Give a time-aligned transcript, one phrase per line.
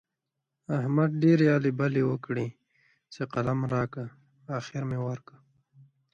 [0.77, 2.47] احمد ډېرې هلې بلې وکړې
[3.13, 4.05] چې قلم دې راکړه؛
[4.59, 5.35] اخېر مې ورکړ.